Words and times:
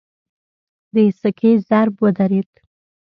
د 0.93 0.95
سکې 1.21 1.51
ضرب 1.67 1.95
ودرېد. 2.03 2.51